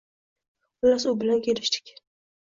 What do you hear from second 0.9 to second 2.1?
u bilan kelishdik